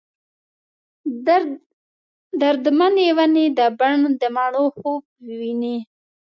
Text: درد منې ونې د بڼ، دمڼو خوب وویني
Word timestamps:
درد 2.41 2.65
منې 2.77 3.07
ونې 3.17 3.45
د 3.57 3.59
بڼ، 3.79 3.93
دمڼو 4.21 4.65
خوب 4.77 5.01
وویني 5.27 5.77